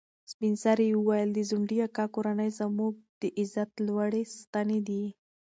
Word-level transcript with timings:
سپین 0.31 0.53
سرې 0.63 0.87
وویل 0.93 1.29
چې 1.33 1.35
د 1.35 1.39
ځونډي 1.49 1.77
اکا 1.87 2.05
کورنۍ 2.15 2.49
زموږ 2.59 2.93
د 3.21 3.23
عزت 3.39 3.71
لوړې 3.87 4.23
ستنې 4.39 4.79
دي. 4.87 5.03